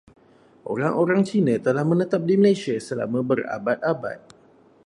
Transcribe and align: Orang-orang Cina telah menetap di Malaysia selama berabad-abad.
Orang-orang 0.71 1.21
Cina 1.29 1.55
telah 1.67 1.83
menetap 1.91 2.21
di 2.29 2.33
Malaysia 2.43 2.73
selama 2.87 3.19
berabad-abad. 3.29 4.17